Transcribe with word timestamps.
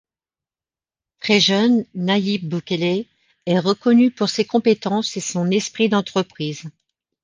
Très 1.19 1.39
jeune, 1.39 1.85
Nayib 1.93 2.49
Bukele 2.49 3.05
est 3.45 3.59
reconnu 3.59 4.09
pour 4.09 4.29
ses 4.29 4.45
compétences 4.45 5.15
et 5.15 5.21
son 5.21 5.51
esprit 5.51 5.89
d'entreprise. 5.89 6.67